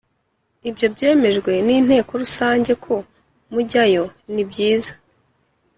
[0.69, 2.95] Iyo byemejwe n Inteko Rusange ko
[3.53, 4.93] mujyayo nibyiza